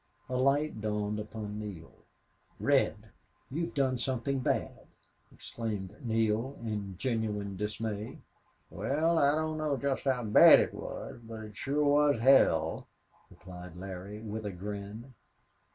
[0.29, 1.93] A light dawned upon Neale.
[2.59, 3.11] "Red!
[3.51, 4.87] You've done something bad!"
[5.31, 8.17] exclaimed Neale, in genuine dismay.
[8.71, 12.87] "Wal, I don't know jest how bad it was, but it shore was hell,"
[13.29, 15.13] replied Larry, with a grin.